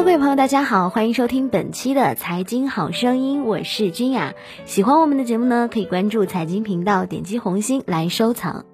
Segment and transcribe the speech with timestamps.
[0.00, 4.32] 各位朋友，大家好，欢迎收听本期的财经好声音，我是君雅。
[4.64, 8.64] 喜欢我们的节目呢，可以关注财经频道，点击红心来收藏。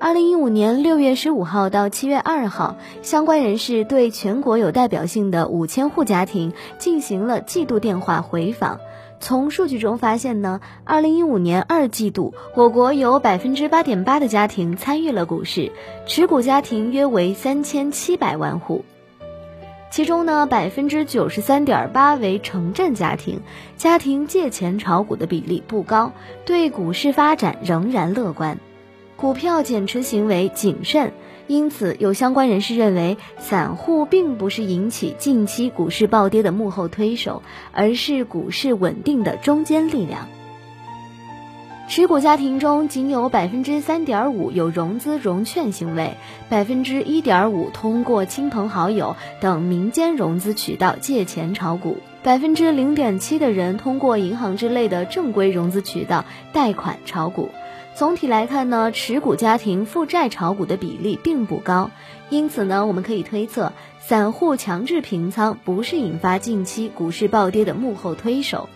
[0.00, 8.80] 二零一五年六月十五号到七月二号，相关人士对全国有代表性的五千户家庭进行了季度电话回访。
[9.20, 15.70] 从数据中发现呢，二零一五年二季度，我国有百分之八点八的家庭参与了股市，
[16.04, 18.84] 持股家庭约为三千七百万户。
[19.92, 23.42] 其中呢，百分之九十三点八为城镇家庭，
[23.76, 26.12] 家庭借钱炒股的比例不高，
[26.46, 28.58] 对股市发展仍然乐观，
[29.16, 31.12] 股票减持行为谨慎，
[31.46, 40.26] 因此有相关人士认为，散户并不是引起近期股市暴跌的幕后推手，而是股市稳定的中坚力量。
[41.94, 46.14] 持股家庭中，仅有百分之三点五有融资融券行为，
[46.48, 57.50] 百分之一点五通过亲朋好友等民间融资渠道借钱炒股，百分之零点七的人通过银行之类的正规融资渠道贷款炒股。
[57.94, 61.90] 总体来看呢，持股家庭负债炒股的比例并不高，
[62.30, 68.70] 因此呢，我们可以推测，散户强制平仓不是引发近期股市暴跌的幕后推手。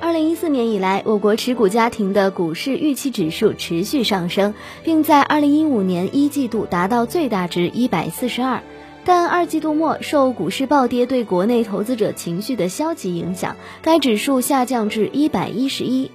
[0.00, 4.54] 二零一四年以来，我国持股家庭的股市预期指数持续上升，
[4.84, 8.62] 并在二零一五年一季度达到最大值一百四十二。
[9.04, 16.12] 但二季度末受股市暴跌对国内投资者情绪的消极影响，该指数下降至一百一十一。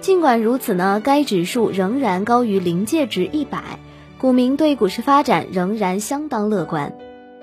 [0.00, 3.78] 尽管如此呢，该指数仍然高于临界值一百，
[4.18, 6.96] 股民对股市发展仍然相当乐观。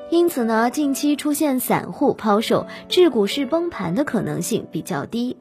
[0.10, 5.38] 因此呢，近期出现散户抛售致股市崩盘的可能性比较低。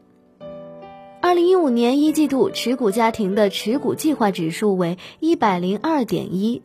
[1.33, 6.61] 二零一五年一季度持股家庭的持股计划指数为一百零二点一，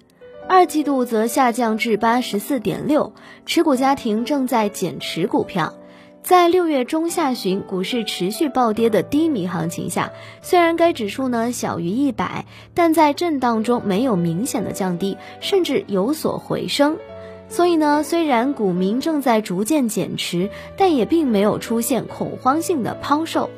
[0.50, 3.14] 二季度则下降至八十四点六，
[3.46, 5.74] 持股家庭正在减持股票。
[6.22, 10.12] 在六月中下旬股市持续暴跌的低迷行情下，
[10.42, 16.98] 虽然该指数呢小于一百，但在震荡中没有明显的降低，甚至有所回升。
[17.48, 23.50] 所以呢，虽然股民正在逐渐减持，但也并没有出现恐慌性的抛售。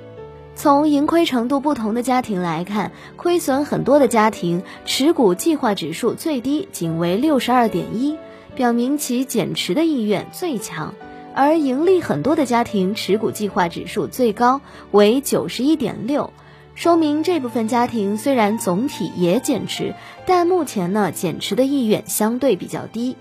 [0.62, 8.18] 从盈亏程度不同的家庭来看，亏损很多的家庭持股计划指数最低仅为六十二点一，
[8.56, 10.96] 表明其减持的意愿最强；
[11.34, 14.60] 而盈利很多的家庭持股计划指数最高
[14.92, 16.34] 为九十一点六，
[16.76, 23.16] 说明这部分家庭虽然总体也减持，但目前呢减持的意愿相对比较低。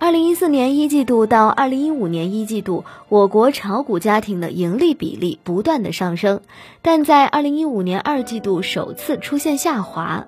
[0.00, 6.40] 二零一四年一季度到二零一五年一季度，我国炒股家庭的盈利比例不断的上升，
[6.80, 10.26] 但在二零一五年二季度首次出现下滑。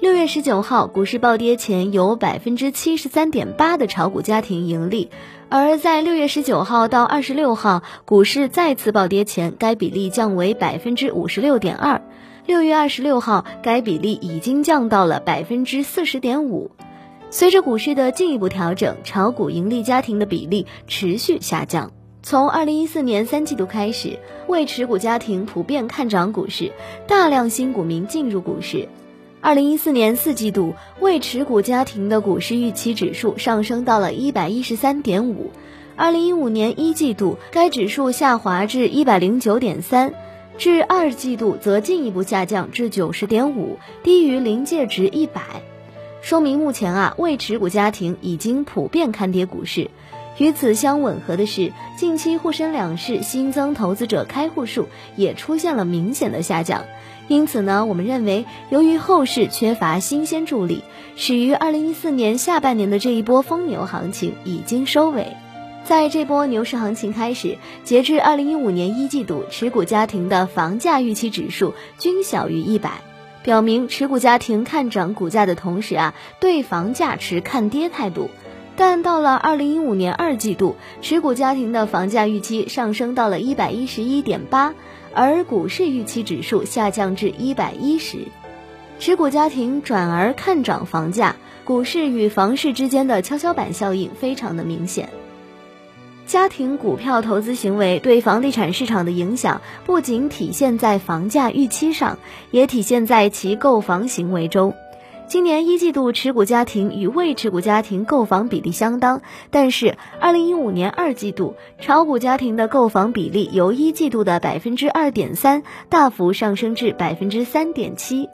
[0.00, 5.10] 六月十九号，股市暴跌前有百分之七十三点八的炒股家庭盈利，
[5.50, 12.00] 而在六月十九号到二十六号，股市再次暴跌前，该比例降为百分之五十六点二。
[12.46, 16.70] 六月二十六号，该比例已经降到了百分之四十点五。
[17.34, 21.90] 随着股市的进一步调整，炒股盈利家庭的比例持续下降。
[22.22, 26.70] 从二零一四年三季度开始，未持股家庭普遍看涨股市，
[27.08, 28.88] 大量新股民进入股市。
[29.40, 35.50] 二零一四年四季度，未持股家庭的股市预期指数上升到了一百一十三点五。
[35.96, 40.14] 二零一五年一季度，该指数下滑至一百零九点三，
[40.56, 45.42] 至二季度则进一步下降至九十点五，低于临界值一百。
[46.24, 49.90] 说明目前啊，未持股家庭已经普遍看跌股市。
[50.38, 56.86] 与此相吻合的是，近期沪深两市新增投资者开户数也出现了明显的下降。
[57.28, 60.82] 因此呢，我们认为，由于后市缺乏新鲜助力，
[61.14, 65.26] 始于二零一四年下半年的这一波疯牛行情已经收尾。
[65.84, 73.02] 在这波牛市行情开始，截至二零一五年一季度，持股家庭的房价预期指数均小于一百。
[73.44, 78.30] 表明持股家庭看涨股价的同时啊，对房价持看跌态度。
[78.74, 84.74] 但到了二零一五年二季度，持股家庭的房价预期上升到了一百一十一点八，
[85.12, 88.28] 而股市预期指数下降至一百一十，
[88.98, 95.10] 持股家庭转而看涨房价，股市与房市之间的跷跷板效应非常的明显。
[96.26, 102.18] 家庭股票投资行为对房地产市场的影响，不仅体现在房价预期上，
[102.50, 104.74] 也体现在其购房行为中。
[105.26, 118.28] 今年一季度持股家庭与未持股家庭购房比例相当，但是二零一五年二季度炒股家庭的购房比例由一季度的百分之二点三大幅上升至百分之三点七，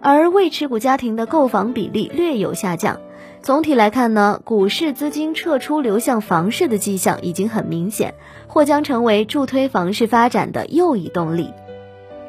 [0.00, 3.00] 而未持股家庭的购房比例略有下降。
[3.48, 8.12] 总体来看呢，股市资金撤出流向房市的迹象已经很明显，
[8.46, 11.48] 或将成为助推房市发展的又一动力。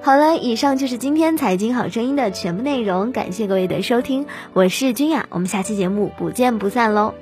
[0.01, 7.13] 好了，以上就是今天财经好声音的全部内容，感谢各位的收听，我是君雅，我们下期节目不见不散喽。